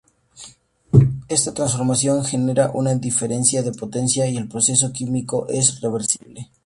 Esta 1.29 1.53
transformación 1.53 2.25
genera 2.25 2.71
una 2.73 2.95
diferencia 2.95 3.61
de 3.61 3.71
potencial 3.71 4.31
y 4.33 4.37
el 4.37 4.47
proceso 4.49 4.91
químico 4.91 5.45
es 5.47 5.79
reversible. 5.79 6.49